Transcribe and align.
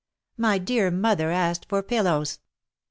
My 0.35 0.57
dear 0.57 0.89
mother 0.89 1.29
asked 1.29 1.67
for 1.69 1.83
pillows." 1.83 2.39